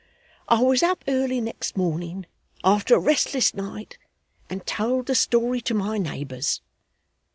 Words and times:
'I 0.47 0.63
was 0.63 0.81
up 0.81 1.03
early 1.07 1.39
next 1.39 1.77
morning 1.77 2.25
after 2.63 2.95
a 2.95 2.99
restless 2.99 3.53
night, 3.53 3.99
and 4.49 4.65
told 4.65 5.05
the 5.05 5.13
story 5.13 5.61
to 5.61 5.75
my 5.75 5.99
neighbours. 5.99 6.59